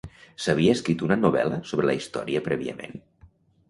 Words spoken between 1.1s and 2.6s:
novel·la sobre la història